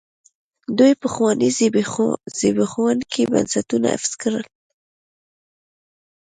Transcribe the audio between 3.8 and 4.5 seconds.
حفظ کړل.